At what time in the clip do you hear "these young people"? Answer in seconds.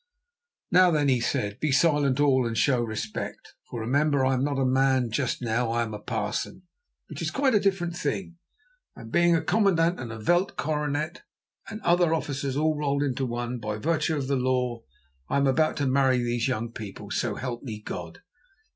16.17-17.11